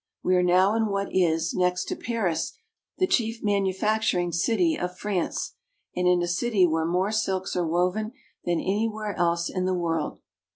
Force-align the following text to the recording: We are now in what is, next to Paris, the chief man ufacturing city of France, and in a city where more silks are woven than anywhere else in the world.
We 0.23 0.35
are 0.35 0.41
now 0.41 0.73
in 0.73 0.87
what 0.87 1.09
is, 1.15 1.53
next 1.53 1.85
to 1.89 1.95
Paris, 1.95 2.53
the 2.97 3.05
chief 3.05 3.43
man 3.43 3.67
ufacturing 3.67 4.31
city 4.33 4.75
of 4.75 4.97
France, 4.97 5.53
and 5.95 6.07
in 6.07 6.23
a 6.23 6.27
city 6.27 6.65
where 6.65 6.85
more 6.85 7.11
silks 7.11 7.55
are 7.55 7.67
woven 7.67 8.13
than 8.43 8.59
anywhere 8.59 9.15
else 9.15 9.47
in 9.47 9.65
the 9.65 9.75
world. 9.75 10.19